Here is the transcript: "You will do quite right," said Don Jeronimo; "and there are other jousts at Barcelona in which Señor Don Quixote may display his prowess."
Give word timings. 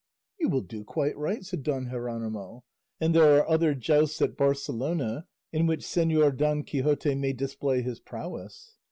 "You 0.39 0.49
will 0.49 0.63
do 0.63 0.83
quite 0.83 1.15
right," 1.15 1.45
said 1.45 1.61
Don 1.61 1.91
Jeronimo; 1.91 2.63
"and 2.99 3.13
there 3.13 3.37
are 3.37 3.47
other 3.47 3.75
jousts 3.75 4.19
at 4.23 4.35
Barcelona 4.35 5.27
in 5.53 5.67
which 5.67 5.81
Señor 5.81 6.35
Don 6.35 6.63
Quixote 6.63 7.13
may 7.13 7.33
display 7.33 7.83
his 7.83 7.99
prowess." 7.99 8.77